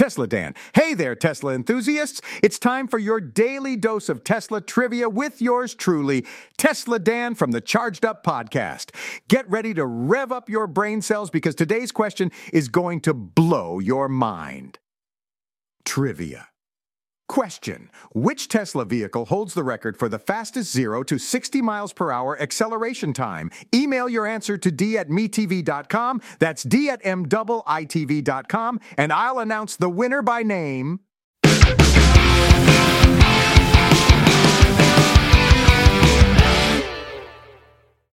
[0.00, 0.54] Tesla Dan.
[0.74, 2.22] Hey there, Tesla enthusiasts.
[2.42, 6.24] It's time for your daily dose of Tesla trivia with yours truly,
[6.56, 8.94] Tesla Dan from the Charged Up Podcast.
[9.28, 13.78] Get ready to rev up your brain cells because today's question is going to blow
[13.78, 14.78] your mind.
[15.84, 16.48] Trivia.
[17.30, 22.10] Question Which Tesla vehicle holds the record for the fastest 0 to 60 miles per
[22.10, 23.52] hour acceleration time?
[23.72, 26.20] Email your answer to d at metv.com.
[26.40, 30.98] That's d at m-i-t-v.com, and I'll announce the winner by name.